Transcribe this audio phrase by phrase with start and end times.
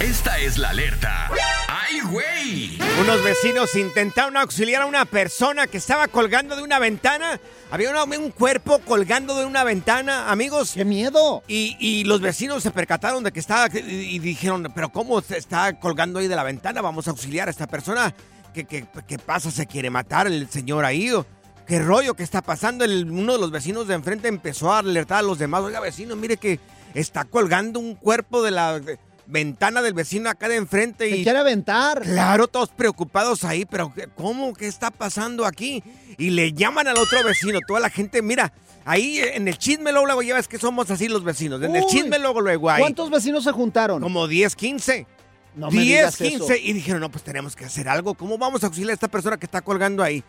[0.00, 1.30] Esta es la alerta.
[1.68, 2.78] ¡Ay, güey!
[3.00, 7.40] Unos vecinos intentaron auxiliar a una persona que estaba colgando de una ventana.
[7.70, 10.72] Había un cuerpo colgando de una ventana, amigos.
[10.74, 11.42] ¡Qué miedo!
[11.48, 13.78] Y, y los vecinos se percataron de que estaba y,
[14.16, 16.82] y dijeron, pero ¿cómo se está colgando ahí de la ventana?
[16.82, 18.14] Vamos a auxiliar a esta persona.
[18.52, 19.50] ¿Qué, qué, qué pasa?
[19.50, 21.10] ¿Se quiere matar el señor ahí?
[21.10, 21.24] ¿O
[21.66, 22.84] ¿Qué rollo que está pasando?
[22.84, 25.62] El- uno de los vecinos de enfrente empezó a alertar a los demás.
[25.62, 26.60] Oiga, vecino, mire que
[26.94, 31.08] está colgando un cuerpo de la de- ventana del vecino acá de enfrente.
[31.10, 32.02] Se y quiere aventar.
[32.02, 34.54] Claro, todos preocupados ahí, pero ¿qué- ¿cómo?
[34.54, 35.82] ¿Qué está pasando aquí?
[36.18, 38.52] Y le llaman al otro vecino, toda la gente, mira,
[38.84, 41.84] ahí en el chisme luego, luego, ya ves que somos así los vecinos, en el
[41.86, 42.80] chisme luego, luego ahí.
[42.80, 44.00] ¿Cuántos vecinos se juntaron?
[44.02, 45.06] Como 10, 15.
[45.54, 46.54] No me 10, digas 15.
[46.54, 46.54] eso.
[46.62, 48.14] Y dijeron, no, pues tenemos que hacer algo.
[48.14, 50.22] ¿Cómo vamos a auxiliar a esta persona que está colgando ahí?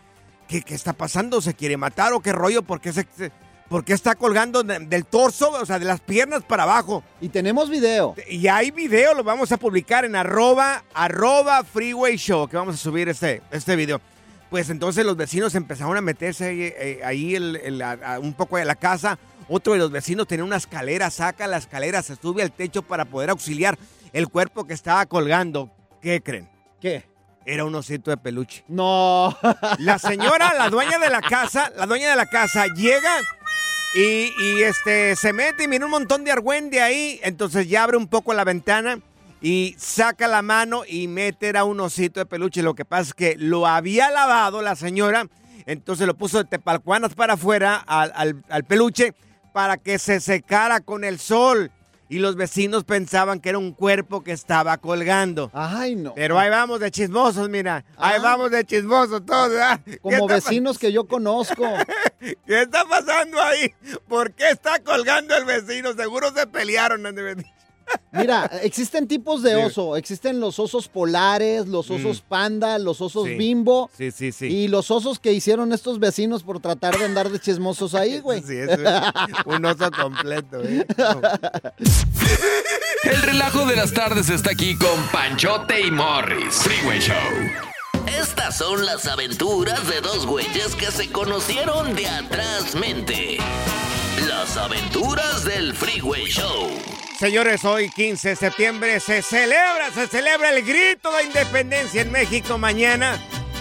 [0.48, 1.42] ¿Qué, qué está pasando?
[1.42, 2.62] ¿Se quiere matar o qué rollo?
[2.62, 3.30] ¿Por qué, se, se-
[3.68, 7.02] por qué está colgando de- del torso, o sea, de las piernas para abajo?
[7.20, 8.14] Y tenemos video.
[8.28, 12.78] Y hay video, lo vamos a publicar en arroba, arroba freeway show, que vamos a
[12.78, 14.00] subir este, este video.
[14.50, 18.32] Pues entonces los vecinos empezaron a meterse ahí, eh, ahí el- el- a- a un
[18.32, 19.18] poco de la casa.
[19.50, 23.04] Otro de los vecinos tenía una escalera, saca la escalera, se sube al techo para
[23.04, 23.78] poder auxiliar
[24.12, 25.70] el cuerpo que estaba colgando.
[26.00, 26.48] ¿Qué creen?
[26.80, 27.04] ¿Qué?
[27.44, 28.62] Era un osito de peluche.
[28.68, 29.36] No.
[29.78, 33.10] La señora, la dueña de la casa, la dueña de la casa llega
[33.94, 37.20] y, este se mete y mira un montón de argüende ahí.
[37.22, 39.00] Entonces ya abre un poco la ventana
[39.40, 42.62] y saca la mano y mete era un osito de peluche.
[42.62, 45.26] Lo que pasa es que lo había lavado la señora.
[45.66, 49.14] Entonces lo puso de tepalcuanas para afuera al- al peluche
[49.52, 51.70] para que se secara con el sol.
[52.10, 55.50] Y los vecinos pensaban que era un cuerpo que estaba colgando.
[55.52, 56.14] Ay, no.
[56.14, 57.84] Pero ahí vamos de chismosos, mira.
[57.98, 58.22] Ahí Ah.
[58.22, 59.50] vamos de chismosos todos.
[59.50, 59.80] ¿verdad?
[59.84, 61.64] ¿Qué Como vecinos que yo conozco.
[62.46, 63.74] ¿Qué está pasando ahí?
[64.08, 65.92] ¿Por qué está colgando el vecino?
[65.92, 67.02] Seguro se pelearon.
[68.12, 69.96] Mira, existen tipos de oso.
[69.96, 73.34] Existen los osos polares, los osos panda, los osos Sí.
[73.34, 73.90] bimbo.
[73.96, 74.46] Sí, sí, sí.
[74.46, 78.42] Y los osos que hicieron estos vecinos por tratar de andar de chismosos ahí, güey.
[78.42, 78.70] Sí, es
[79.46, 80.62] un oso completo.
[80.64, 80.86] ¿eh?
[83.04, 86.54] El relajo de las tardes está aquí con Panchote y Morris.
[86.56, 87.14] Freeway Show.
[88.20, 93.38] Estas son las aventuras de dos güeyes que se conocieron de atrás mente.
[94.26, 96.70] Las aventuras del Freeway Show.
[97.18, 102.58] Señores, hoy 15 de septiembre se celebra, se celebra el grito de independencia en México
[102.58, 103.18] mañana.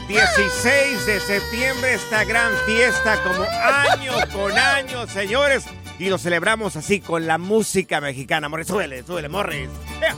[0.07, 5.65] 16 de septiembre, esta gran fiesta como año con año, señores.
[5.97, 8.47] Y lo celebramos así con la música mexicana.
[8.47, 9.69] Morris, súbele, súbele, Morris.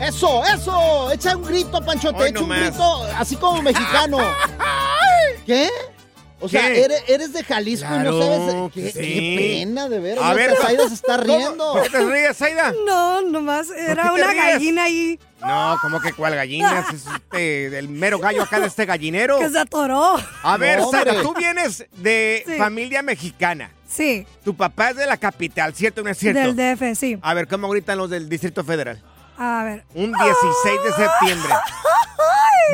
[0.02, 1.10] ¡Eso, eso!
[1.10, 4.18] Echa un grito, Panchote, echa un grito así como mexicano.
[5.46, 5.70] ¿Qué?
[6.42, 6.84] O sea, ¿Qué?
[6.86, 8.72] eres, eres de Jalisco y no sabes.
[8.74, 9.36] Qué, que qué sí.
[9.38, 10.24] pena, de veras.
[10.24, 11.24] A ver, Esta Zaida se está ¿cómo?
[11.38, 11.74] riendo.
[11.74, 12.74] ¿Por qué te ríes, Zaida?
[12.86, 14.44] No, nomás qué era una ríes?
[14.46, 18.86] gallina ahí No, como que cuál gallina, es este, el mero gallo acá de este
[18.86, 19.40] gallinero.
[19.40, 20.16] que se atoró.
[20.44, 21.24] A ver, No, Zaida, hombre.
[21.28, 22.54] tú vienes de Sí.
[22.58, 23.72] familia mexicana.
[23.88, 26.40] Sí, Tu papá es de la capital, ¿cierto o no es cierto?
[26.40, 27.18] del DF, sí.
[27.22, 29.02] A ver, ¿cómo gritan los del Distrito Federal?
[29.42, 29.86] A ver.
[29.94, 31.54] Un 16 de septiembre.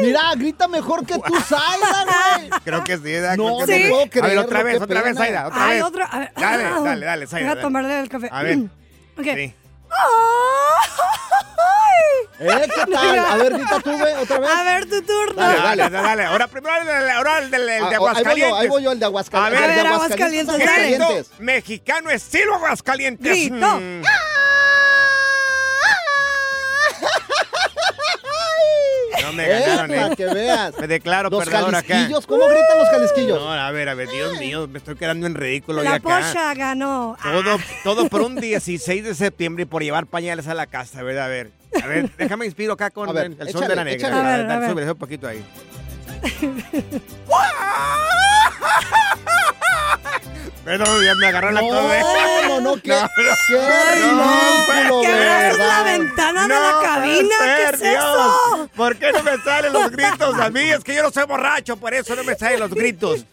[0.02, 2.06] Mira, grita mejor que tú, Zaida,
[2.38, 2.50] güey.
[2.66, 3.04] Creo que sí.
[3.04, 3.38] ¿verdad?
[3.38, 5.16] No, Creo que no puedo A ver, otra vez, otra vez.
[5.18, 5.84] Zaida, otra Ay, vez.
[5.84, 6.06] otra.
[6.06, 6.32] a ver.
[6.36, 7.50] Dale, dale, dale, Zaida.
[7.52, 8.30] Voy a tomarle el café.
[8.32, 8.58] A ver.
[9.18, 9.24] Ok.
[9.24, 9.56] Sí.
[12.38, 12.68] ¿Eh?
[12.76, 13.20] ¿Qué tal?
[13.20, 14.50] A ver, grita tú, güey, otra vez.
[14.50, 15.42] A ver, tu turno.
[15.42, 16.26] Dale, Dale, dale.
[16.26, 18.54] Ahora primero el de, ahora el Ah, de ahí voy yo, Aguascalientes.
[18.60, 19.58] ahí voy yo, el de Aguascalientes.
[19.58, 23.32] A ver, el de Aguascalientes, mexicano estilo Aguascalientes.
[23.32, 23.80] Grito.
[29.36, 30.16] Me ganaron, Eh, para eh.
[30.16, 30.78] que veas.
[30.80, 32.08] Me declaro Los perdedor acá.
[32.28, 33.40] ¿cómo gritan los jalisquillos?
[33.40, 36.20] No, a ver, a ver, Dios mío, me estoy quedando en ridículo ya La acá.
[36.28, 37.18] pocha ganó.
[37.22, 41.26] Todo, todo por un 16 de septiembre y por llevar pañales a la casa, ¿verdad?
[41.26, 41.52] A ver,
[41.84, 44.08] a ver, déjame inspiro acá con ver, el, el sol échale, de la negra.
[44.08, 44.16] échale.
[44.30, 45.44] A ver, Dale, un poquito ahí.
[50.66, 52.00] Pero ya me agarró la torre.
[52.00, 53.08] No, no, no, qué, No, no.
[54.68, 57.36] qué No, ¿Qué la ventana de la No cabina?
[57.38, 57.94] puede ¿Qué ser, es Dios.
[57.94, 58.70] eso?
[58.76, 60.62] ¿Por qué no me salen los gritos a mí?
[60.62, 63.26] Es que yo no soy borracho, por eso no me salen los gritos.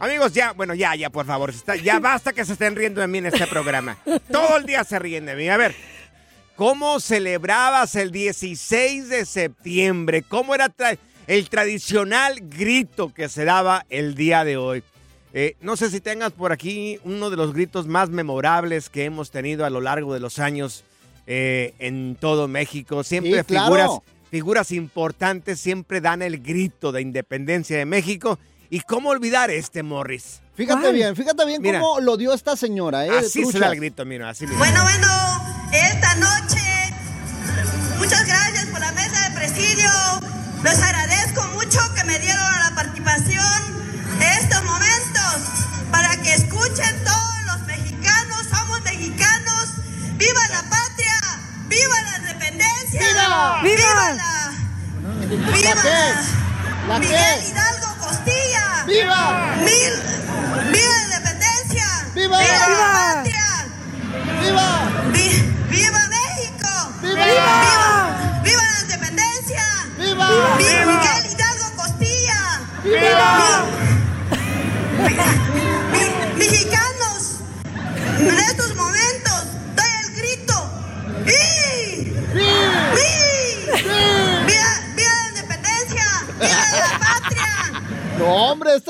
[0.00, 1.50] Amigos, ya, bueno, ya, ya, por favor.
[1.50, 3.96] está- ya basta que se estén riendo de mí en este programa.
[4.32, 5.48] Todo el día se ríen de mí.
[5.48, 5.76] A ver,
[6.56, 10.22] ¿cómo celebrabas el 16 de septiembre?
[10.22, 10.98] ¿Cómo era tra-
[11.28, 14.82] el tradicional grito que se daba el día de hoy?
[15.32, 19.30] Eh, no sé si tengas por aquí uno de los gritos más memorables que hemos
[19.30, 20.82] tenido a lo largo de los años
[21.26, 23.04] eh, en todo México.
[23.04, 23.64] Siempre Sí, claro.
[23.66, 23.90] figuras,
[24.30, 28.38] figuras importantes siempre dan el grito de independencia de México.
[28.70, 30.40] ¿Y cómo olvidar este Morris?
[30.54, 31.80] Fíjate bien, fíjate bien Mira.
[31.80, 33.10] cómo lo dio esta señora, ¿eh?
[33.10, 34.58] Así se da el grito, mira, así mismo.
[34.58, 35.08] Bueno, bueno,
[35.72, 36.60] esta noche,
[37.98, 39.88] muchas gracias por la mesa de presidio.
[40.62, 42.49] Les agradezco mucho que me dieron
[46.32, 49.68] escuchen todos los mexicanos, somos mexicanos.
[50.16, 51.20] ¡Viva la patria!
[51.68, 53.00] ¡Viva la independencia!
[53.00, 53.62] ¡Viva!
[53.62, 54.12] ¡Viva!
[54.14, 54.52] la,
[55.52, 56.22] ¡Viva ¿La?
[56.88, 57.42] ¿La Miguel?
[57.48, 58.84] Hidalgo Costilla!
[58.86, 59.56] ¡Viva!
[59.58, 61.86] Mil- ¡Viva la independencia!
[62.14, 62.38] ¡Viva!
[62.38, 62.78] ¡Viva ¡Viva!
[62.78, 63.46] la patria!
[64.40, 64.90] ¡Viva!
[65.12, 66.92] Vi- ¡Viva México!
[67.02, 67.24] ¡Viva!
[67.24, 68.40] ¡Viva!
[68.42, 69.64] ¡Viva la independencia!
[69.98, 70.28] ¡Viva!
[70.58, 72.60] ¡Viva Miguel Hidalgo Costilla!
[72.84, 73.64] ¡Viva!
[74.98, 75.49] Mi-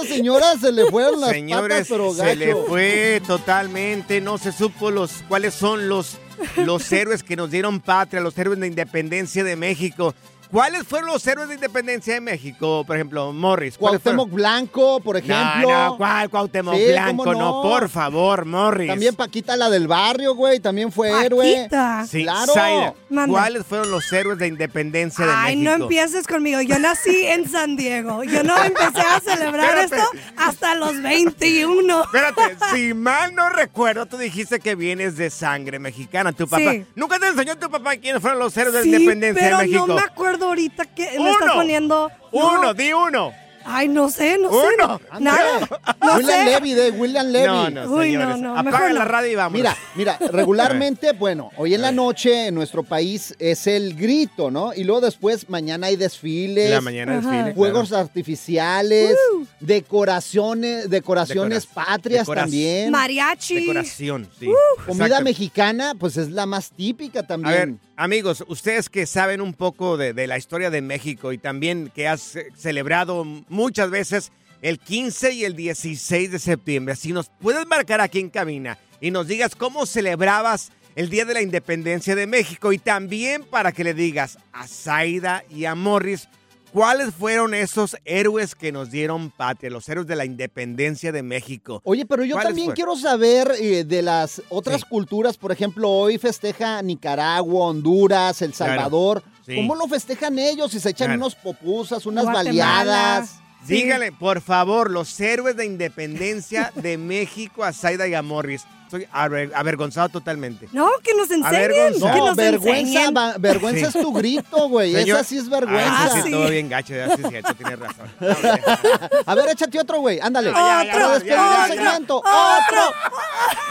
[0.02, 4.52] esta señora se le fueron las Señores, patas, pero se le fue totalmente, no se
[4.52, 6.19] supo los cuáles son los,
[6.56, 10.14] los héroes que nos dieron patria, los héroes de independencia de México.
[10.50, 12.85] ¿Cuáles fueron los héroes de independencia de México?
[12.87, 13.79] Por ejemplo, Morris.
[13.79, 14.17] ¿cuáles fueron?
[14.19, 15.69] Cuauhtémoc Blanco, por ejemplo.
[15.70, 17.25] No, no, ¿cuál Cuauhtémoc Sí, Blanco?
[17.25, 17.41] ¿cómo No?
[17.41, 17.62] no?
[17.62, 18.88] por favor, Morris.
[18.88, 21.55] También Paquita, la del barrio, güey, también fue héroe.
[21.56, 22.05] Paquita.
[22.08, 22.94] Sí, claro.
[23.29, 25.79] ¿cuáles fueron los héroes de independencia de Ay, México?
[25.79, 26.61] no empieces conmigo.
[26.62, 28.25] Yo nací en San Diego.
[28.25, 29.96] Yo no empecé a celebrar Espérate.
[30.19, 32.03] esto hasta los 21.
[32.03, 36.73] Espérate, si mal no recuerdo, tú dijiste que vienes de sangre mexicana, tu papá.
[36.73, 36.85] Sí.
[36.96, 39.87] ¿Nunca te enseñó tu papá quiénes fueron los héroes de independencia pero de México?
[39.87, 42.10] no me acuerdo ahorita que me estás poniendo.
[42.32, 42.75] Uno, No.
[42.75, 43.32] di uno.
[43.64, 44.56] Ay, no sé, no sé.
[44.76, 45.00] Uno.
[45.20, 45.60] Nada.
[46.02, 46.44] No William sé.
[46.46, 47.46] Levy, de William Levy.
[47.46, 49.10] No, no, Uy, no, no, Apaga mejor la no.
[49.10, 49.52] radio y vamos.
[49.58, 54.72] Mira, mira, regularmente, bueno, hoy en la noche en nuestro país es el grito, ¿no?
[54.74, 57.31] Y luego después mañana hay desfiles, La mañana Ajá.
[57.31, 57.55] desfile.
[57.55, 58.05] fuegos claro.
[58.05, 59.14] artificiales,
[59.60, 62.90] decoraciones, decoraciones Decora- patrias decora- también.
[62.90, 63.55] Mariachi.
[63.60, 64.48] Decoración, sí.
[64.86, 67.81] Comida mexicana, pues es la más típica A ver, también.
[67.96, 72.08] amigos, ustedes que saben un poco de, de la historia de México y también que
[72.08, 78.00] has celebrado muchas veces el 15 y el 16 de septiembre, si nos puedes marcar
[78.00, 82.72] aquí en cabina y nos digas cómo celebrabas el Día de la Independencia de México
[82.72, 86.28] y también para que le digas a Zaida y a Morris
[86.72, 91.80] cuáles fueron esos héroes que nos dieron patria, los héroes de la Independencia de México.
[91.84, 92.74] Oye, pero yo ¿Cuáles también fueron?
[92.76, 94.86] quiero saber eh, de las otras Sí.
[94.88, 95.36] culturas.
[95.38, 98.72] Por ejemplo, hoy festeja Nicaragua, Honduras, El Claro.
[98.74, 99.22] Salvador.
[99.46, 99.56] Sí.
[99.56, 100.70] ¿Cómo lo festejan ellos?
[100.72, 101.20] Si se echan Claro.
[101.22, 102.50] unos popusas, unas Guatemala.
[102.84, 103.40] baleadas.
[103.67, 108.64] Dígale, por favor, los héroes de independencia de México a Zaida y a Morris.
[108.86, 110.69] Estoy aver- avergonzado totalmente.
[110.72, 111.46] No, que nos enseñen.
[111.46, 112.12] Avergonzado.
[112.12, 113.14] que No, nos vergüenza, enseñen.
[113.17, 113.98] va- vergüenza Sí.
[113.98, 114.96] es tu grito, güey.
[114.96, 116.05] Esa sí es vergüenza.
[116.06, 116.31] Ah, sí, sí.
[116.32, 118.10] todo bien gacho, ya sí es cierto, tienes razón.
[119.26, 120.19] A ver, échate otro, güey.
[120.20, 120.50] Ándale.
[120.50, 122.17] Ya, ya, ya, segmento.
[122.17, 122.94] ¡Otro!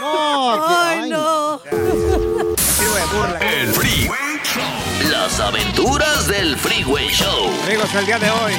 [0.00, 1.60] No, que- Ay, no.
[3.40, 4.40] El Freeway
[5.10, 7.50] Las aventuras del Freeway Show.
[7.66, 8.52] Amigos, el día de hoy,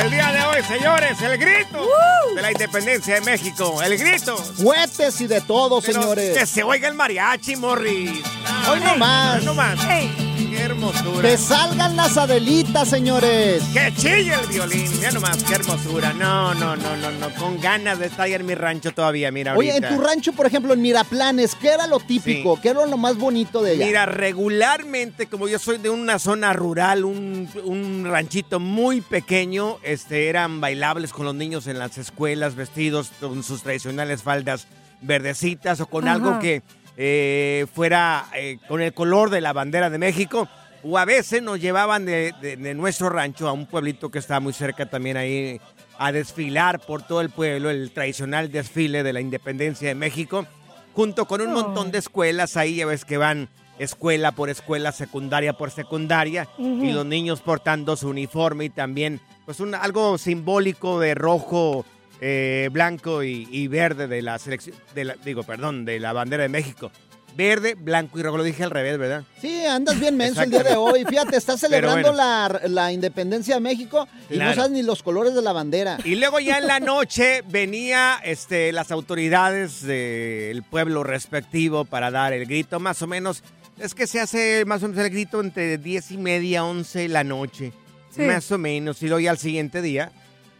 [0.00, 1.86] el día de hoy, señores, el grito
[2.34, 4.36] de la independencia de México, el grito.
[4.56, 6.38] Juguetes y de todo, Pero señores.
[6.38, 8.22] Que se oiga el mariachi, Morris.
[8.70, 9.38] Hoy no más.
[9.40, 9.78] Hoy no más.
[9.90, 10.27] Ey.
[10.58, 11.22] Qué hermosura.
[11.22, 13.62] Que salgan las adelitas, señores.
[13.72, 14.90] Que chille el violín.
[14.96, 16.12] Mira nomás, qué hermosura.
[16.14, 17.30] No, no, no, no, no.
[17.36, 19.88] Con ganas de estar ahí en mi rancho todavía, mira Oye, ahorita.
[19.88, 22.56] en tu rancho, por ejemplo, en Miraplanes, ¿qué era lo típico?
[22.56, 22.62] Sí.
[22.62, 23.86] ¿Qué era lo más bonito de ella?
[23.86, 30.28] Mira, regularmente, como yo soy de una zona rural, un, un ranchito muy pequeño, este,
[30.28, 34.66] eran bailables con los niños en las escuelas, vestidos con sus tradicionales faldas
[35.02, 36.14] verdecitas o con Ajá.
[36.14, 36.62] algo que
[37.00, 40.48] eh, fuera eh, con el color de la bandera de México.
[40.82, 44.38] O a veces nos llevaban de, de- de nuestro rancho a un pueblito que está
[44.40, 45.60] muy cerca también ahí
[45.98, 50.46] a desfilar por todo el pueblo, el tradicional desfile de la independencia de México,
[50.94, 51.62] junto con un Oh.
[51.62, 53.48] montón de escuelas ahí, ya ves que van
[53.80, 59.58] escuela por escuela, secundaria por secundaria, y los niños portando su uniforme y también, pues
[59.60, 61.84] un, algo simbólico de rojo,
[62.20, 66.42] eh, blanco y, y verde de la selección, de la, digo, perdón, de la bandera
[66.42, 66.90] de México.
[67.36, 69.22] Verde, blanco y rojo, lo dije al revés, ¿verdad?
[69.40, 71.04] Sí, andas bien menso el día de hoy.
[71.04, 72.16] Fíjate, estás celebrando bueno.
[72.16, 75.98] la, la independencia de México y no sabes ni los colores de la bandera.
[76.04, 82.32] Y luego ya en la noche venía este, las autoridades del pueblo respectivo para dar
[82.32, 83.44] el grito, más o menos.
[83.78, 87.08] Es que se hace más o menos el grito entre 10 y media, 11 de
[87.08, 87.72] la noche.
[88.10, 88.22] Sí.
[88.22, 89.00] Más o menos.
[89.02, 90.10] Y luego ya al siguiente día,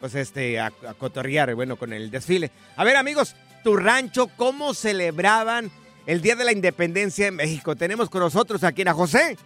[0.01, 2.51] pues este, a, a cotorrear, bueno, con el desfile.
[2.77, 5.71] A ver, amigos, tu rancho, ¿cómo celebraban
[6.07, 7.77] el Día de la Independencia de México?
[7.77, 9.37] Tenemos con nosotros aquí a José.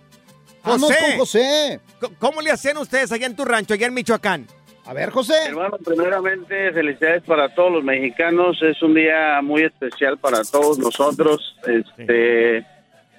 [0.65, 1.81] Vamos con José.
[2.19, 4.47] ¿Cómo le hacían ustedes allá en tu rancho, allá en Michoacán?
[4.85, 5.35] A ver, José.
[5.47, 8.61] Hermano, primeramente, felicidades para todos los mexicanos.
[8.63, 11.57] Es un día muy especial para todos nosotros.
[11.67, 12.67] Este,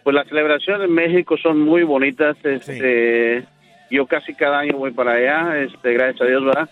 [0.03, 2.35] pues las celebraciones en México son muy bonitas.
[2.43, 3.45] Este,
[3.89, 5.57] yo casi cada año voy para allá.
[5.63, 6.69] Este, gracias a Dios, ¿verdad?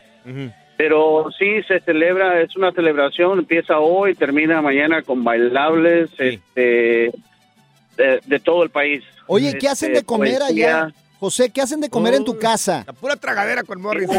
[0.78, 7.12] Pero sí se celebra, es una celebración, empieza hoy, termina mañana con bailables este,
[7.98, 9.04] de, de todo el país.
[9.28, 10.78] Oye, ¿qué hacen de Este, comer poesía.
[10.86, 10.94] allá?
[11.20, 12.84] José, ¿qué hacen de comer en tu casa?
[12.88, 14.10] La pura tragadera con Morris.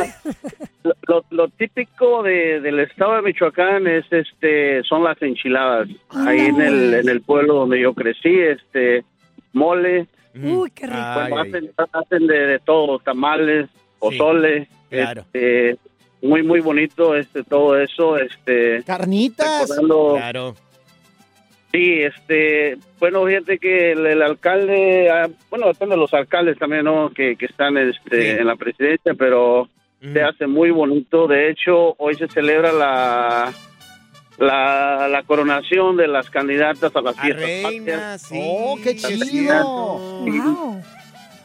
[0.84, 6.38] Lo, lo- lo típico de, del estado de Michoacán es este son las enchiladas ahí
[6.46, 9.04] en el en el pueblo donde yo crecí este
[9.52, 10.06] mole
[10.40, 10.98] Uy, qué rico.
[10.98, 13.68] hacen, hacen de, de todo tamales
[13.98, 15.22] pozole claro.
[15.22, 15.76] este,
[16.22, 20.54] muy muy bonito este todo eso este carnitas recordando- Claro.
[21.72, 26.84] Sí, este, bueno, fíjate que el, el alcalde, ah, bueno, depende de los alcaldes también,
[26.84, 27.08] ¿no?
[27.08, 29.70] Que, que están este, en la presidencia, pero
[30.12, 31.26] se hace muy bonito.
[31.26, 33.52] De hecho, hoy se celebra la,
[34.36, 38.28] la, la coronación de las candidatas a las fiestas patrias.
[38.34, 39.18] ¡Oh, qué chido!
[40.20, 41.01] candidatas.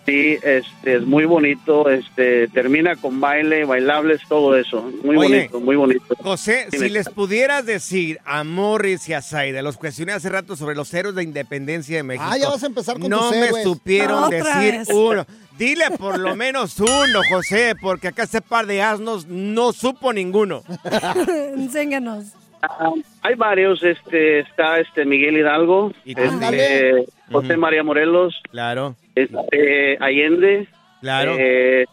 [0.07, 4.89] Sí, este, es muy bonito, este, termina con baile, bailables, todo eso.
[5.03, 6.15] Muy Oye, bonito, muy bonito.
[6.23, 6.85] José, Dime.
[6.87, 10.93] si les pudieras decir a Morris y a Zaida, los cuestioné hace rato sobre los
[10.93, 12.25] héroes de independencia de México.
[12.25, 13.63] Ah, ya vas a empezar con No me héroes.
[13.63, 14.87] supieron Otra decir vez.
[14.93, 15.25] uno.
[15.59, 20.63] Dile por lo menos uno, José, porque acá ese par de asnos no supo ninguno.
[21.55, 22.27] Enséñanos.
[22.61, 28.95] Ah, hay varios, este, está este Miguel Hidalgo, este, José María Morelos, Claro.
[29.15, 30.67] este, Allende,
[31.01, 31.35] Claro.
[31.37, 31.85] eh,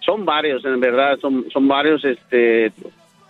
[0.00, 2.72] son varios, en verdad, son, son varios, este,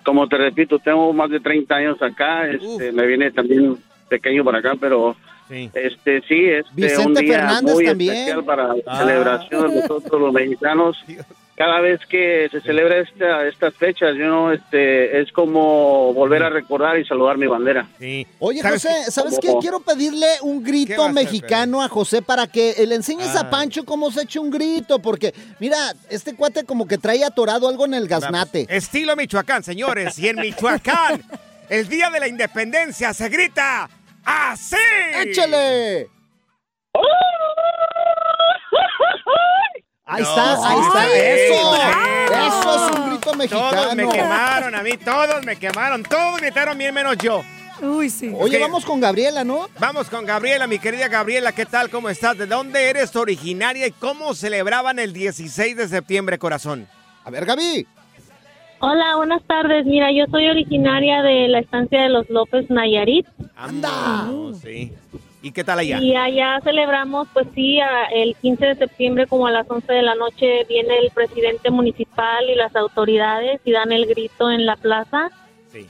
[0.05, 3.77] como te repito, tengo más de 30 años acá, este, me viene también
[4.09, 5.17] pequeño para acá, pero
[5.49, 5.71] Sí.
[5.75, 8.15] este, sí, es Vicente un día Fernández muy también.
[8.15, 8.99] especial para la Ah.
[8.99, 11.05] celebración de nosotros los mexicanos.
[11.55, 16.49] Cada vez que se celebra esta, estas fechas, yo no, este, es como volver a
[16.49, 17.87] recordar y saludar mi bandera.
[18.01, 18.27] Sí.
[18.39, 19.11] Oye, ¿Sabes José?
[19.11, 19.53] ¿sabes qué?
[19.61, 23.41] Quiero pedirle un ¿Qué grito hacer, mexicano a José para que le enseñes Ah.
[23.41, 25.77] a Pancho cómo se echa un grito, porque mira,
[26.09, 28.67] este cuate como que trae atorado algo en el gaznate.
[28.71, 30.19] Estilo Michoacán, señores.
[30.19, 31.23] Y en Michoacán,
[31.69, 33.91] el día de la independencia se grita
[34.25, 34.77] así.
[35.23, 36.09] ¡Échale!
[40.13, 41.75] Ahí No, está, ahí está, eso.
[42.47, 43.21] Eso es un grito
[43.59, 44.11] Todos me mexicano.
[44.13, 47.43] quemaron a mí, todos me quemaron, todos gritaron bien menos yo.
[47.81, 48.31] Uy, sí.
[48.39, 49.69] Oye, vamos con Gabriela, ¿no?
[49.79, 51.89] Vamos con Gabriela, mi querida Gabriela, ¿qué tal?
[51.89, 52.37] ¿Cómo estás?
[52.37, 56.87] ¿De dónde eres originaria y cómo celebraban el 16 de septiembre, corazón?
[57.25, 57.87] A ver, Gaby.
[58.81, 59.87] Hola, buenas tardes.
[59.87, 63.27] Mira, yo soy originaria de la estancia de los López Nayarit.
[63.57, 64.29] ¡Anda!
[64.63, 64.93] sí.
[65.43, 65.99] ¿Y qué tal allá?
[66.01, 67.79] Y allá celebramos, pues sí,
[68.15, 72.49] el 15 de septiembre como a las 11 de la noche viene el presidente municipal
[72.49, 75.31] y las autoridades y dan el grito en la plaza.
[75.73, 75.87] Sí.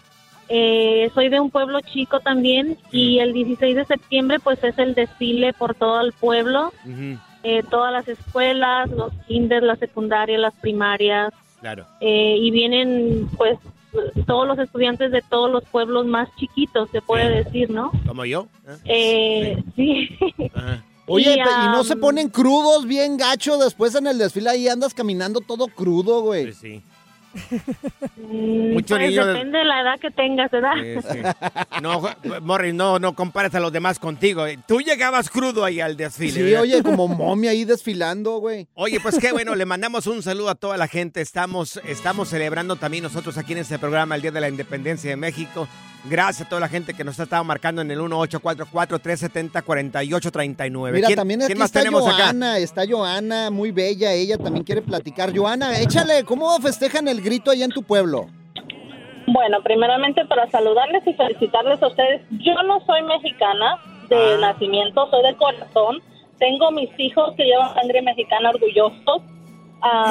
[0.48, 4.94] Eh, soy de un pueblo chico también y el 16 de septiembre pues es el
[4.94, 6.72] desfile por todo el pueblo,
[7.42, 11.30] eh, todas las escuelas, los kinders, las secundarias, las primarias,
[11.60, 11.86] Claro.
[12.00, 13.58] eh, y vienen pues
[14.26, 17.90] todos los estudiantes de todos los pueblos más chiquitos, se puede decir, ¿no?
[18.06, 18.46] ¿Como yo?
[18.84, 20.08] Eh, sí.
[21.06, 24.50] Oye, Y, pe- ¿y no se am, ponen crudos bien gacho después en el desfile?
[24.50, 26.52] Ahí andas caminando todo crudo, güey.
[26.52, 26.80] Sí.
[28.16, 30.72] Mm, Mucho pues niño de- depende de la edad que tengas, ¿verdad?
[30.82, 31.18] Sí, sí.
[31.82, 32.00] No,
[32.42, 34.44] Morris, no, no compares a los demás contigo.
[34.66, 36.32] Tú llegabas crudo ahí al desfile.
[36.32, 36.62] Sí, ¿verdad?
[36.62, 38.66] oye, como momia ahí desfilando, güey.
[38.74, 41.20] Oye, pues qué bueno, le mandamos un saludo a toda la gente.
[41.20, 45.16] Estamos, estamos celebrando también nosotros aquí en este programa el Día de la Independencia de
[45.16, 45.68] México.
[46.04, 50.92] Gracias a toda la gente que nos ha estado marcando en el 1844-370-4839.
[50.92, 52.24] Mira, ¿Quién, también quién aquí más está tenemos acá?
[52.24, 55.32] Joana, está Joana, muy bella, ella también quiere platicar.
[55.36, 58.26] Joana, échale, ¿cómo festejan el grito allá en tu pueblo?
[59.28, 62.22] Bueno, primeramente para saludarles y felicitarles a ustedes.
[62.30, 63.78] Yo no soy mexicana
[64.08, 66.02] de nacimiento, soy de corazón.
[66.38, 69.22] Tengo mis hijos que llevan sangre mexicana orgullosos.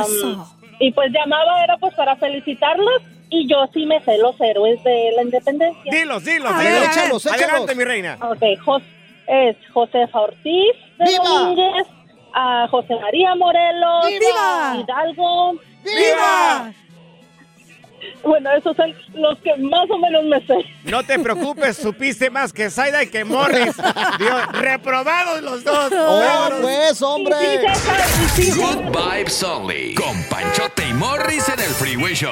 [0.02, 0.48] Eso.
[0.82, 5.12] y pues llamaba era pues para felicitarlos y yo sí me sé los héroes de
[5.16, 5.92] la independencia.
[5.92, 6.86] Dilos, dilos, A dilos.
[6.86, 8.18] échalos, Adelante, mi reina.
[8.22, 8.84] Ok, Jos-
[9.28, 11.24] es Josefa Ortiz de ¡Viva!
[11.24, 11.88] Domínguez,
[12.34, 14.78] a José María Morelos, ¡Viva!
[14.84, 15.54] Hidalgo.
[15.84, 16.72] ¡Viva!
[18.24, 20.56] Bueno, esos son los que más o menos me sé.
[20.86, 23.76] No te preocupes, supiste más que Zaida y que Morris.
[24.18, 25.92] Dios, reprobados los dos.
[25.96, 27.36] ¡Oh, pues, hombre!
[28.56, 29.94] Good vibes only.
[29.96, 32.32] Con Panchote y Morris en el Freeway Show.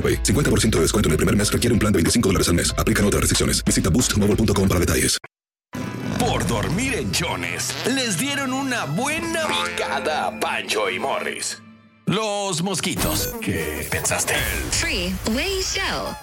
[0.01, 0.23] AroPay.
[0.23, 2.73] 50% de descuento en el primer mes requiere un plan de 25 dólares al mes.
[2.75, 3.63] Aplican otras restricciones.
[3.63, 5.17] Visita boostmobile.com para detalles.
[6.19, 11.61] Por dormir en Jones, les dieron una buena picada a Pancho y Morris.
[12.05, 13.33] Los mosquitos.
[13.41, 14.35] ¿Qué pensaste?
[14.71, 16.15] Freeway Show.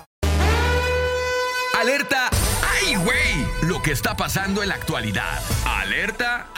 [1.79, 2.31] Alerta.
[2.63, 3.69] ¡Ay, güey!
[3.69, 5.41] Lo que está pasando en la actualidad.
[5.65, 6.49] Alerta.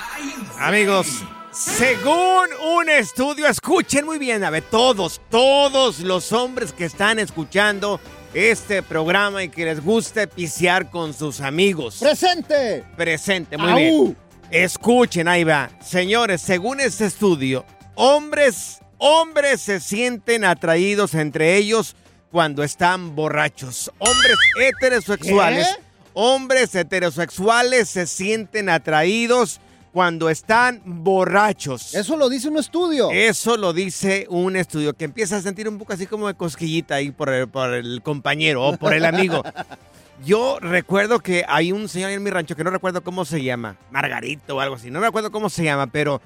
[0.59, 2.47] Amigos, según
[2.79, 8.01] un estudio, escuchen muy bien, a ver, todos, todos los hombres que están escuchando
[8.35, 11.97] este programa y que les guste pisear con sus amigos.
[12.01, 12.85] ¡Presente!
[12.97, 13.77] Presente, muy ¡Au!
[13.77, 14.17] bien.
[14.51, 15.71] Escuchen, ahí va.
[15.83, 21.97] Señores, según este estudio, hombres, hombres se sienten atraídos entre ellos
[22.31, 23.91] cuando están borrachos.
[23.99, 25.83] Hombres heterosexuales, ¿Qué?
[26.15, 29.61] hombres heterosexuales se sienten atraídos
[29.93, 31.95] cuando están borrachos.
[31.95, 33.11] Eso lo dice un estudio.
[33.11, 36.97] Eso lo dice un estudio que empieza a sentir un poco así como de cosquillita
[36.97, 39.43] ahí por el, por el compañero o por el amigo.
[40.25, 43.77] Yo recuerdo que hay un señor en mi rancho que no recuerdo cómo se llama,
[43.91, 46.21] Margarito o algo así, no recuerdo cómo se llama, pero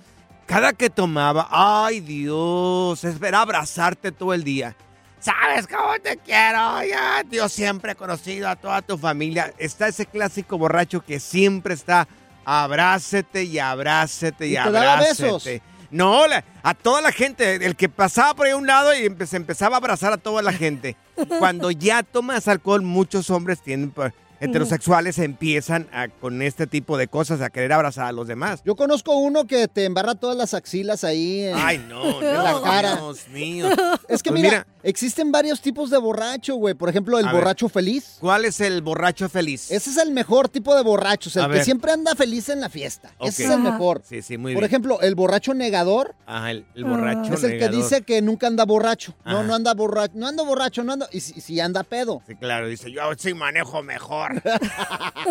[0.46, 4.74] cada que tomaba, ay Dios, esperaba abrazarte todo el día.
[5.20, 6.84] ¿Sabes cómo te quiero?
[6.84, 9.54] Ya, Dios siempre he conocido a toda tu familia.
[9.56, 12.08] Está ese clásico borracho que siempre está
[12.44, 15.22] abrácete y abrácete y, ¿Y abrácete.
[15.24, 15.48] besos?
[15.90, 19.02] No, la- a toda la gente, el que pasaba por ahí a un lado y
[19.06, 20.96] empe- se empezaba a abrazar a toda la gente.
[21.38, 27.06] cuando ya tomas alcohol, muchos hombres tienen pues, heterosexuales empiezan a- con este tipo de
[27.06, 28.60] cosas a querer abrazar a los demás.
[28.64, 32.52] Yo conozco uno que te embarra todas las axilas ahí en, Ay, no, en la
[32.52, 32.96] no, cara.
[32.96, 33.68] Dios mío.
[34.08, 34.66] Es que Pues mira, mira.
[34.84, 36.74] Existen varios tipos de borracho, güey.
[36.74, 37.40] Por ejemplo, el A ver.
[37.40, 38.18] borracho feliz.
[38.20, 39.70] ¿Cuál es el borracho feliz?
[39.70, 41.64] Ese es el mejor tipo de borrachos, el A que ver.
[41.64, 43.12] siempre anda feliz en la fiesta.
[43.20, 44.02] Ese es el mejor.
[44.08, 44.70] Sí, sí, muy Por bien.
[44.70, 47.76] ejemplo, el borracho negador Ajá, el, el borracho es el que negador.
[47.82, 49.14] dice que nunca anda borracho.
[49.24, 49.42] No, Ajá.
[49.42, 51.08] no anda borracho, no ando borracho, no ando.
[51.10, 52.22] Y si, si anda pedo.
[52.26, 54.42] Sí, claro, dice, yo sí manejo mejor.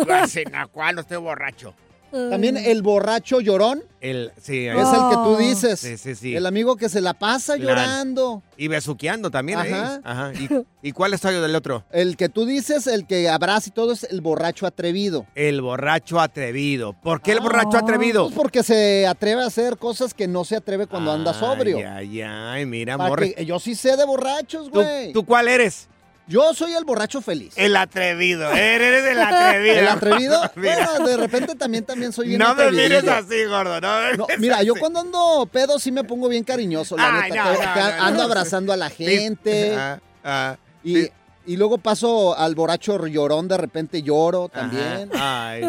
[0.06, 0.96] Yo así, no, ¿cuál?
[0.96, 1.74] No estoy borracho.
[2.30, 3.82] También el borracho llorón.
[4.00, 5.80] El, sí, Es el que tú dices.
[5.80, 6.36] Sí, sí, sí.
[6.36, 7.80] El amigo que se la pasa Claro.
[7.80, 8.42] llorando.
[8.58, 9.72] Y besuqueando también ahí.
[9.72, 10.00] Ajá.
[10.04, 10.32] Ajá.
[10.34, 10.48] ¿Y,
[10.88, 11.84] y cuál es el del otro?
[11.90, 15.26] El que tú dices, el que abraza y todo, es el borracho atrevido.
[15.34, 16.92] El borracho atrevido.
[16.92, 18.24] ¿Por qué el borracho atrevido?
[18.26, 21.78] Pues porque se atreve a hacer cosas que no se atreve cuando anda sobrio.
[21.78, 25.12] Ay, ay, ay, mira, que- yo sí sé de borrachos, ¿Tú, güey.
[25.12, 25.88] tú cuál eres?
[26.26, 27.52] Yo soy el borracho feliz.
[27.56, 28.50] El atrevido.
[28.52, 29.74] Eres el atrevido.
[29.74, 30.40] ¿El atrevido?
[30.56, 33.80] Bueno, de repente también, también soy bien No me mires así, gordo.
[33.80, 37.20] No, me No, mires mira, yo cuando ando pedo sí me pongo bien cariñoso, la
[37.22, 37.44] Ay, neta.
[37.44, 39.74] no, que- no, que no, ando abrazando a la gente.
[39.76, 41.10] Ah, ah, y, sí.
[41.46, 45.10] y luego paso al borracho llorón, de repente lloro también.
[45.14, 45.48] Ajá.
[45.50, 45.62] Ay,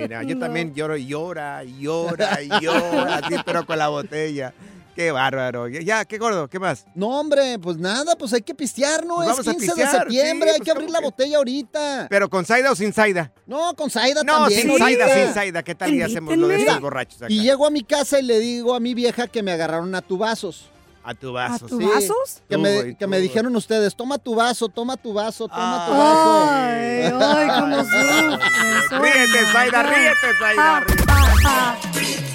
[0.00, 4.54] mira, yo también lloro, llora, llora, llora, así, pero con la botella.
[4.98, 5.68] Qué bárbaro.
[5.68, 6.84] Ya, qué gordo, ¿qué más?
[6.92, 9.18] No, hombre, pues nada, pues hay que pistear, ¿no?
[9.18, 11.36] Pues es vamos a 15 pistear, de septiembre, sí, hay pues, que abrir la botella
[11.36, 12.06] ahorita.
[12.10, 13.30] ¿Pero con Saida o sin Saida?
[13.46, 14.62] No, con Saida No, también.
[14.62, 15.06] sin ahorita.
[15.06, 15.62] Saida, sin Saida.
[15.62, 17.32] ¿Qué tal y hacemos lo de estos borrachos acá?
[17.32, 20.02] Y llego a mi casa y le digo a mi vieja que me agarraron a
[20.02, 20.68] tu vasos.
[21.04, 21.66] A tu vaso.
[21.66, 22.42] ¿A tu vasos?
[22.48, 25.92] Que, me, que tú, me dijeron ustedes, toma tu vaso, toma tu vaso, toma tu
[25.92, 26.50] vaso.
[26.50, 29.00] Ay, ay, cómo sufres.
[29.00, 30.84] Ríete, Zaida, ríete, Zaida,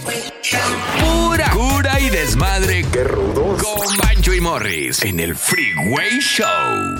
[0.03, 2.83] Pura cura y desmadre.
[2.91, 3.63] ¡Qué rudos!
[3.63, 6.47] Con Bancho y Morris en el Freeway Show.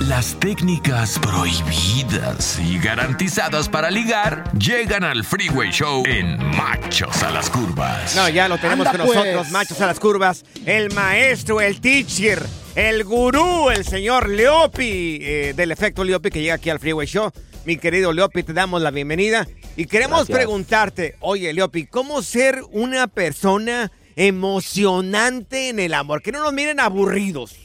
[0.07, 7.49] Las técnicas prohibidas y garantizadas para ligar llegan al Freeway Show en Machos a las
[7.49, 8.15] Curvas.
[8.15, 9.51] No, ya lo tenemos Anda, con nosotros, pues.
[9.51, 10.45] machos a las curvas.
[10.65, 12.41] El maestro, el teacher,
[12.75, 17.31] el gurú, el señor Leopi, eh, del efecto Leopi, que llega aquí al Freeway Show.
[17.65, 19.47] Mi querido Leopi, te damos la bienvenida.
[19.75, 20.38] Y queremos Gracias.
[20.38, 26.21] preguntarte, oye, Leopi, ¿cómo ser una persona emocionante en el amor?
[26.21, 27.55] Que no nos miren aburridos.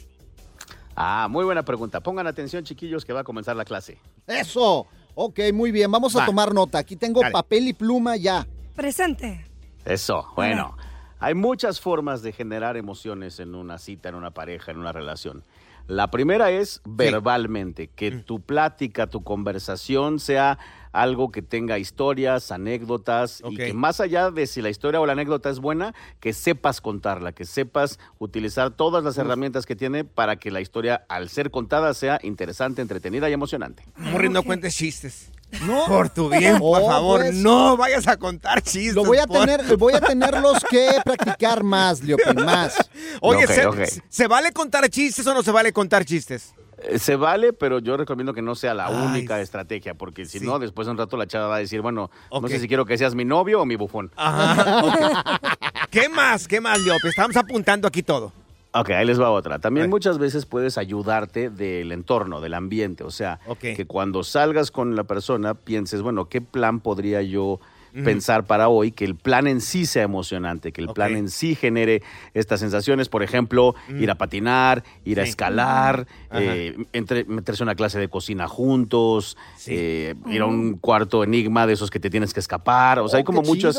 [0.97, 2.01] Ah, muy buena pregunta.
[2.01, 3.99] Pongan atención, chiquillos, que va a comenzar la clase.
[4.27, 4.87] Eso.
[5.14, 6.27] Ok, muy bien, vamos a Va.
[6.27, 6.79] tomar nota.
[6.79, 7.33] Aquí tengo Dale.
[7.33, 8.47] papel y pluma ya.
[8.75, 9.44] Presente.
[9.85, 10.77] Eso, bueno.
[11.21, 15.42] Hay muchas formas de generar emociones en una cita, en una pareja, en una relación.
[15.88, 18.23] La primera es verbalmente, que Mm.
[18.23, 20.59] tu plática, tu conversación sea
[20.92, 25.12] algo que tenga historias, anécdotas y que más allá de si la historia o la
[25.12, 30.37] anécdota es buena, que sepas contarla, que sepas utilizar todas las herramientas que tiene para
[30.37, 33.85] que la historia, al ser contada, sea interesante, entretenida y emocionante.
[33.96, 35.31] Morris, no cuentes chistes.
[35.66, 35.87] No.
[35.87, 37.35] Por tu bien, por Oh, favor, pues.
[37.37, 38.94] no vayas a contar chistes.
[38.94, 42.77] Lo voy a por- tener, voy a tenerlos que practicar más, Leopi, más.
[43.22, 43.79] Oye, Ok, ¿se, ok.
[44.11, 46.53] ¿se vale contar chistes o no se vale contar chistes?
[46.96, 50.46] Se vale, pero yo recomiendo que no sea la Ay, única estrategia, porque si sí.
[50.46, 52.87] no, después de un rato la chava va a decir, bueno, no sé si quiero
[52.87, 54.11] que seas mi novio o mi bufón.
[54.16, 55.40] Ajá.
[55.90, 56.48] ¿Qué más?
[56.48, 57.09] ¿Qué más, Leopi?
[57.09, 58.33] Estamos apuntando aquí todo.
[58.72, 59.59] Ok, ahí les va otra.
[59.59, 63.03] También muchas veces puedes ayudarte del entorno, del ambiente.
[63.03, 67.61] O sea, que cuando salgas con la persona pienses, bueno, ¿qué plan podría yo
[68.05, 68.93] Pensar para hoy?
[68.93, 72.03] Que el plan en sí sea emocionante, que el plan en sí genere
[72.35, 73.09] estas sensaciones.
[73.09, 74.03] Por ejemplo, Mm.
[74.03, 79.37] ir a patinar, ir a escalar, eh, entre- meterse en una clase de cocina juntos,
[79.67, 82.99] eh, ir a un cuarto enigma de esos que te tienes que escapar.
[83.01, 83.79] O sea, Oh, hay como qué muchas...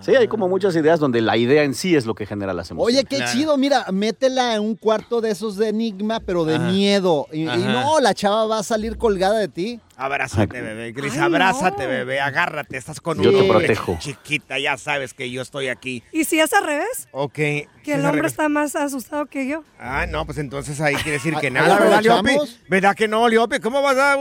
[0.00, 2.70] Sí, hay como muchas ideas donde la idea en sí es lo que genera las
[2.70, 2.96] emociones.
[2.98, 6.70] Oye, qué chido, mira, métela en un cuarto de esos de enigma, pero de Ajá.
[6.70, 7.26] miedo.
[7.32, 9.80] Y, no, la chava va a salir colgada de ti.
[9.96, 10.92] Abrázate, bebé.
[10.92, 11.88] Gris, Ay, abrázate, no.
[11.88, 12.20] bebé.
[12.20, 12.76] Agárrate.
[12.76, 13.96] Estás con Yo un te protejo.
[13.98, 16.02] Chiquita, ya sabes que yo estoy aquí.
[16.12, 17.08] ¿Y si es al revés?
[17.12, 17.32] Ok.
[17.32, 19.64] Que ¿Sí el hombre está más asustado que yo.
[19.78, 22.18] Ah, no, pues entonces ahí quiere decir que Ahí nada, ¿verdad, Leopi?
[22.30, 22.60] aprovechamos.
[22.68, 23.58] ¿Verdad que no, Leopi?
[23.60, 24.18] ¿Cómo vas a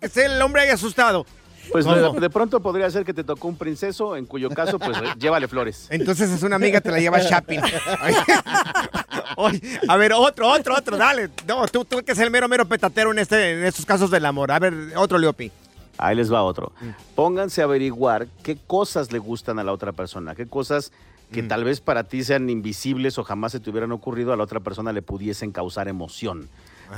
[0.00, 1.26] que esté el hombre ahí asustado?
[1.70, 4.96] Pues de, de pronto podría ser que te tocó un princeso, en cuyo caso, pues
[5.18, 5.86] llévale flores.
[5.90, 7.58] Entonces es una amiga, te la lleva shopping.
[9.40, 11.30] Oye, a ver, otro, otro, otro, dale.
[11.46, 14.24] No, tú, tú que es el mero, mero petatero en, este, en estos casos del
[14.26, 14.50] amor.
[14.50, 15.52] A ver, otro Leopi.
[15.96, 16.72] Ahí les va otro.
[16.80, 16.88] Mm.
[17.14, 20.90] Pónganse a averiguar qué cosas le gustan a la otra persona, qué cosas
[21.32, 21.48] que Mm.
[21.48, 24.58] tal vez para ti sean invisibles o jamás se te hubieran ocurrido, a la otra
[24.60, 26.48] persona le pudiesen causar emoción.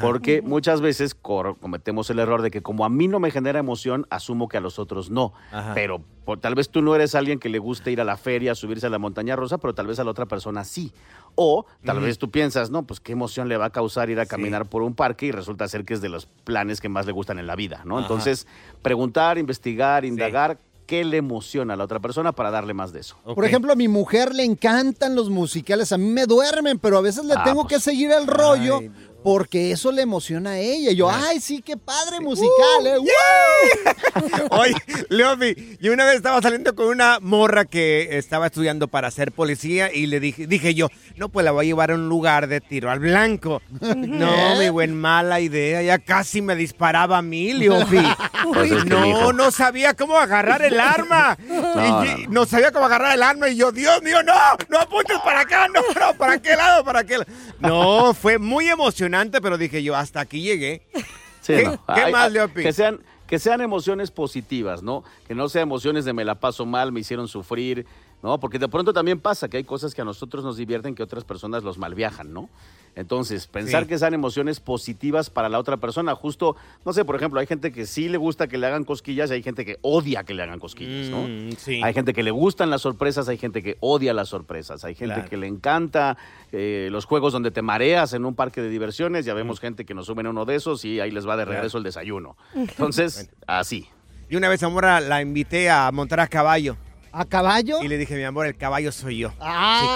[0.01, 4.07] Porque muchas veces cometemos el error de que como a mí no me genera emoción,
[4.11, 5.33] asumo que a los otros no.
[5.53, 5.73] Ajá.
[5.75, 8.55] Pero por- tal vez tú no eres alguien que le guste ir a la feria,
[8.55, 10.93] subirse a la montaña rosa, pero tal vez a la otra persona sí.
[11.35, 14.27] O tal vez tú piensas, no, pues qué emoción le va a causar ir a
[14.27, 17.13] caminar por un parque y resulta ser que es de los planes que más le
[17.13, 17.97] gustan en la vida, ¿no?
[17.97, 18.03] Ajá.
[18.07, 18.47] Entonces,
[18.83, 23.17] preguntar, investigar, indagar qué le emociona a la otra persona para darle más de eso.
[23.25, 27.01] Por ejemplo, a mi mujer le encantan los musicales, a mí me duermen, pero a
[27.01, 27.75] veces le Ah, tengo pues.
[27.77, 28.81] que seguir el rollo
[29.23, 30.91] porque eso le emociona a ella.
[30.93, 32.97] Y yo, ay, sí, qué padre musical, ¿eh?
[34.51, 34.75] Oye,
[35.09, 39.93] Leopi, yo una vez estaba saliendo con una morra que estaba estudiando para ser policía
[39.93, 42.61] y le dije, dije yo, no, pues la voy a llevar a un lugar de
[42.61, 43.63] tiro al blanco.
[44.11, 47.53] No, mi buen, mala idea, ya casi me disparaba a mí,
[47.91, 51.37] que, no, no sabía cómo agarrar el arma.
[51.49, 54.35] No, Y- y no sabía cómo agarrar el arma y yo, Dios mío, no,
[54.69, 57.31] no apuntes para acá, no, no, para qué lado, para qué lado.
[57.61, 59.10] No, fue muy emocionante,
[59.43, 60.83] pero dije yo, hasta aquí llegué.
[61.43, 61.83] Sí, ¿Qué, no.
[61.95, 62.63] qué Hay- más, Leopi?
[62.63, 65.05] Que sean, que sean emociones positivas, ¿no?
[65.27, 67.87] Que no sean emociones de me la paso mal, me hicieron sufrir,
[68.23, 68.39] ¿no?
[68.39, 71.25] Porque de pronto también pasa que hay cosas que a nosotros nos divierten que otras
[71.25, 72.51] personas los malviajan, ¿no?
[72.97, 73.89] Entonces, pensar Sí.
[73.89, 77.73] que sean emociones positivas para la otra persona, justo, no sé, por ejemplo, hay gente
[77.73, 80.43] que sí le gusta que le hagan cosquillas y hay gente que odia que le
[80.43, 81.27] hagan cosquillas, ¿no?
[81.29, 81.81] Mm, sí.
[81.83, 85.15] Hay gente que le gustan las sorpresas, hay gente que odia las sorpresas, hay gente
[85.15, 85.31] Claro.
[85.31, 86.17] que le encanta
[86.53, 89.37] eh, los juegos donde te mareas en un parque de diversiones, ya Mm.
[89.37, 91.79] vemos gente que nos suben a uno de esos y ahí les va de regreso
[91.79, 92.37] el desayuno.
[92.55, 93.89] Entonces, así.
[94.29, 96.77] Y una vez a Mora la invité a montar a caballo.
[97.13, 97.83] ¿A caballo?
[97.83, 99.33] Y le dije, mi amor, el caballo soy yo.
[99.41, 99.87] Ay,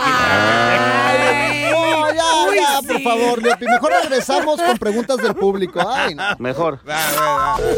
[2.52, 3.64] ya, por favor, Leopi.
[3.66, 5.80] Mejor regresamos con preguntas del público.
[5.86, 6.24] Ay, no.
[6.38, 6.80] Mejor.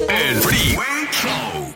[0.09, 1.76] El Freeway Show.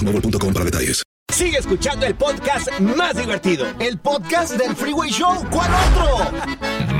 [0.00, 1.02] boostmobile.com para detalles.
[1.32, 3.66] Sigue escuchando el podcast más divertido.
[3.78, 5.46] El podcast del Freeway Show.
[5.50, 6.32] ¿Cuál otro?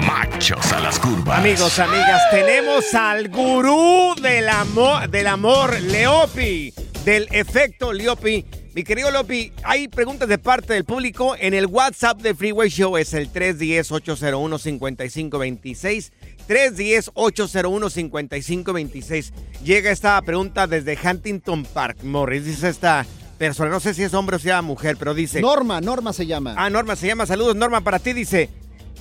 [0.06, 1.40] Machos a las curvas.
[1.40, 6.72] Amigos, amigas, tenemos al gurú del amor, del amor, Leopi,
[7.04, 8.46] del efecto Leopi.
[8.72, 12.96] Mi querido Leopi, hay preguntas de parte del público en el WhatsApp de Freeway Show,
[12.96, 16.12] es el 310-801-5526.
[16.50, 19.32] 310-801-5526.
[19.62, 22.44] Llega esta pregunta desde Huntington Park, Morris.
[22.44, 23.06] Dice esta
[23.38, 25.40] persona, no sé si es hombre o sea mujer, pero dice...
[25.40, 26.54] Norma, Norma se llama.
[26.56, 27.26] Ah, Norma se llama.
[27.26, 28.12] Saludos, Norma, para ti.
[28.12, 28.48] Dice,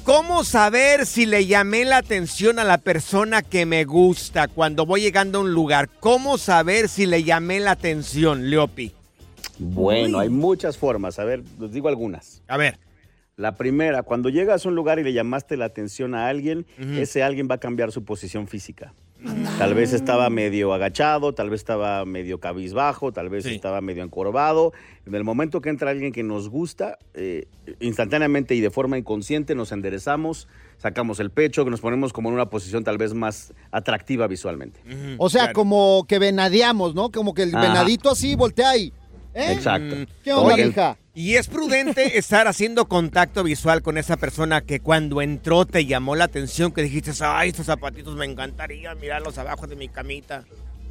[0.04, 5.02] ¿cómo saber si le llamé la atención a la persona que me gusta cuando voy
[5.02, 5.90] llegando a un lugar?
[6.00, 8.94] ¿Cómo saber si le llamé la atención, Leopi?
[9.58, 11.18] Bueno, hay muchas formas.
[11.18, 12.44] A ver, les digo algunas.
[12.48, 12.78] A ver.
[13.40, 17.24] La primera, cuando llegas a un lugar y le llamaste la atención a alguien, ese
[17.24, 18.94] alguien va a cambiar su posición física.
[19.58, 24.74] Tal vez estaba medio agachado, tal vez estaba medio cabizbajo, tal vez estaba medio encorvado.
[25.06, 27.46] En el momento que entra alguien que nos gusta, eh,
[27.80, 32.36] instantáneamente y de forma inconsciente nos enderezamos, sacamos el pecho, que nos ponemos como en
[32.36, 34.82] una posición tal vez más atractiva visualmente.
[35.18, 37.10] O sea, como que venadeamos, ¿no?
[37.10, 37.70] Como que el Ajá.
[37.70, 38.92] venadito así voltea ahí.
[39.34, 39.54] ¿Eh?
[39.54, 39.96] Exacto.
[40.24, 40.98] ¿Qué onda, Oye, mija?
[41.14, 46.16] Y es prudente estar haciendo contacto visual con esa persona que cuando entró te llamó
[46.16, 50.46] la atención, que dijiste, ay, estos zapatitos me encantaría mirarlos abajo de mi camita.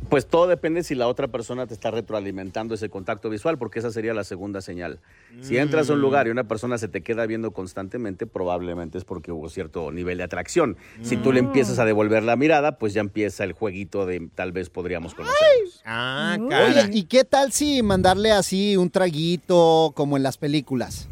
[0.09, 3.91] Pues todo depende si la otra persona te está retroalimentando ese contacto visual, porque esa
[3.91, 5.01] sería la segunda señal.
[5.43, 9.05] Si entras a un lugar y una persona se te queda viendo constantemente, probablemente es
[9.05, 10.77] porque hubo cierto nivel de atracción.
[11.03, 14.53] Si tú le empiezas a devolver la mirada, pues ya empieza el jueguito de tal
[14.53, 15.83] vez podríamos conocernos.
[15.85, 21.09] Ah, Oye, ¿y qué tal si mandarle así un traguito como en las películas?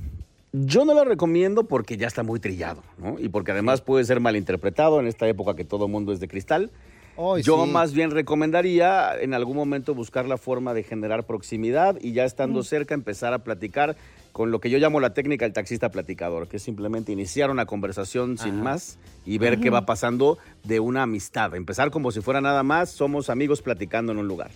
[0.53, 3.19] Yo no lo recomiendo porque ya está muy trillado, ¿no?
[3.19, 6.29] Y porque además puede ser malinterpretado en esta época que todo el mundo es de
[6.29, 6.71] cristal.
[7.43, 7.71] Yo sí.
[7.71, 12.63] más bien recomendaría en algún momento buscar la forma de generar proximidad y ya estando
[12.63, 13.97] cerca empezar a platicar
[14.33, 17.65] con lo que yo llamo la técnica del taxista platicador, que es simplemente iniciar una
[17.65, 21.55] conversación sin más y ver qué va pasando de una amistad.
[21.55, 24.51] Empezar como si fuera nada más, somos amigos platicando en un lugar.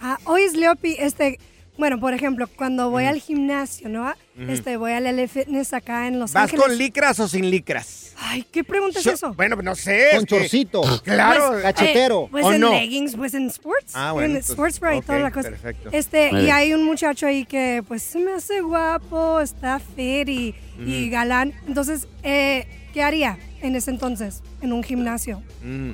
[0.00, 1.38] Ah, oye, Leopi, este,
[1.78, 4.12] bueno, por ejemplo, cuando voy al gimnasio, ¿no?
[4.48, 6.64] Este, voy al LA Fitness acá en Los ¿Vas Ángeles.
[6.66, 8.12] con licras o sin licras?
[8.18, 9.34] Ay, ¿qué pregunta es Yo- eso?
[9.34, 10.08] Bueno, no sé.
[10.12, 10.82] Con es que- chorcito.
[11.04, 11.52] Claro.
[11.62, 12.70] Pues, eh, pues ¿O en no?
[12.70, 13.92] leggings, pues en sports.
[13.94, 15.48] Ah, bueno, En entonces, sports bra y toda la cosa.
[15.50, 15.88] perfecto.
[15.92, 20.54] Este, y hay un muchacho ahí que pues se me hace guapo, está fit y,
[21.10, 21.54] galán.
[21.66, 24.42] Entonces, eh, ¿qué haría en ese entonces?
[24.60, 25.42] En un gimnasio.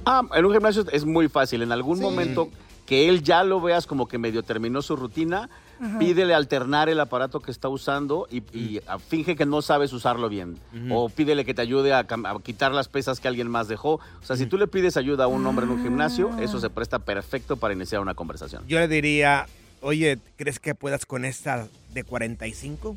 [0.04, 1.62] Ah, en un gimnasio es muy fácil.
[1.62, 2.50] En algún momento
[2.86, 5.48] que él ya lo veas como que medio terminó su rutina,
[5.82, 5.98] Ajá.
[5.98, 10.28] pídele alternar el aparato que está usando y, y, ah, finge que no sabes usarlo
[10.28, 10.56] bien.
[10.90, 12.06] O pídele que te ayude a,
[12.42, 13.94] quitar las pesas que alguien más dejó.
[13.94, 16.70] O sea, si tú le pides ayuda a un hombre en un gimnasio, eso se
[16.70, 18.62] presta perfecto para iniciar una conversación.
[18.68, 19.46] Yo le diría,
[19.80, 22.96] oye, ¿crees que puedas con esta de 45?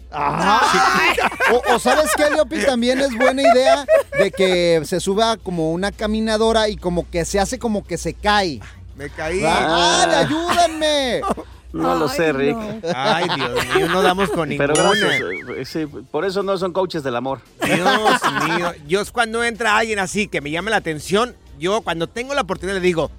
[1.52, 3.86] O, o sabes qué, Leopi, también es buena idea
[4.18, 8.14] de que se suba como una caminadora y como que se hace como que se
[8.14, 8.60] cae.
[8.96, 9.42] Me caí.
[9.44, 11.22] ¡Ah, ayúdenme!
[11.76, 12.58] No lo sé, Rick.
[12.96, 14.96] Ay, Dios mío, no damos con Pero ninguna.
[14.98, 15.22] gracias.
[15.58, 17.42] eh, sí, por eso no son coaches del amor.
[17.64, 18.72] Dios mío.
[18.88, 22.42] Yo es cuando entra alguien así que me llame la atención, yo cuando tengo la
[22.42, 23.12] oportunidad le digo,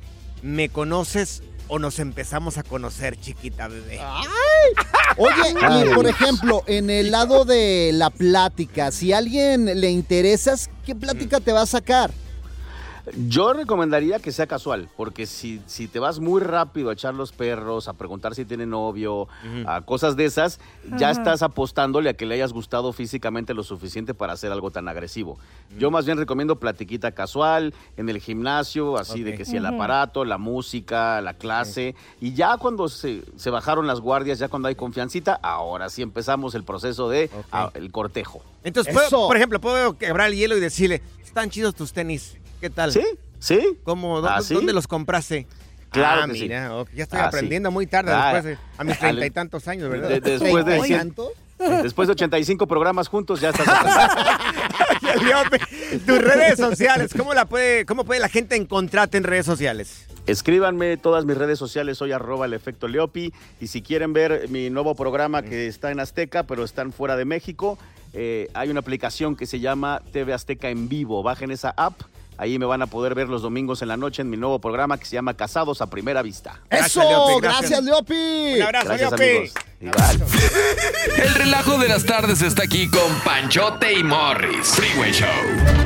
[0.42, 4.00] ¿me conoces o nos empezamos a conocer, chiquita bebé?
[5.16, 5.88] Oye, Ay.
[5.90, 10.94] y por ejemplo, en el lado de la plática, si a alguien le interesas, ¿qué
[10.94, 12.10] plática te va a sacar?
[13.28, 17.30] Yo recomendaría que sea casual, porque si, si te vas muy rápido a echar los
[17.32, 19.28] perros, a preguntar si tiene novio,
[19.66, 20.58] a cosas de esas,
[20.98, 24.88] ya estás apostándole a que le hayas gustado físicamente lo suficiente para hacer algo tan
[24.88, 25.38] agresivo.
[25.78, 30.24] Yo más bien recomiendo platiquita casual, en el gimnasio, así de que si el aparato,
[30.24, 34.74] la música, la clase, y ya cuando se, se bajaron las guardias, ya cuando hay
[34.74, 38.42] confiancita, ahora sí empezamos el proceso de ah, el cortejo.
[38.64, 42.70] Entonces, ¿puedo- por ejemplo, puedo quebrar el hielo y decirle, están chidos tus tenis, ¿qué
[42.70, 42.92] tal?
[42.92, 43.02] Sí,
[43.38, 43.78] sí.
[43.84, 44.20] ¿Cómo?
[44.20, 44.40] ¿Dó- ¿Ah?
[44.48, 45.46] ¿Dónde los compraste?
[45.90, 46.42] Claro ah, que sí.
[46.42, 47.28] mira, ya estoy Ah, sí.
[47.28, 50.08] aprendiendo muy tarde, Ah, después de, a mis treinta y tantos años, ¿verdad?
[50.08, 51.14] De- después de cien-
[51.82, 53.66] Después de 85 programas juntos, ya estás.
[56.06, 60.06] Tus redes sociales, ¿cómo, la puede, ¿cómo puede la gente encontrarte en redes sociales?
[60.26, 63.32] Escríbanme todas mis redes sociales, soy arroba el efecto Leopi.
[63.60, 67.24] Y si quieren ver mi nuevo programa que está en Azteca, pero están fuera de
[67.24, 67.78] México,
[68.12, 71.22] eh, hay una aplicación que se llama TV Azteca en vivo.
[71.22, 71.94] Bajen esa app.
[72.38, 74.98] Ahí me van a poder ver los domingos en la noche en mi nuevo programa
[74.98, 76.60] que se llama Casados a Primera Vista.
[76.70, 77.38] ¡Eso!
[77.40, 78.54] ¡Gracias, Leopi!
[78.56, 79.24] Un abrazo, Gracias, Leopi.
[79.24, 79.54] amigos.
[79.80, 80.22] Igual.
[81.16, 84.68] El relajo de las tardes está aquí con Panchote y Morris.
[84.68, 85.85] Freeway Show.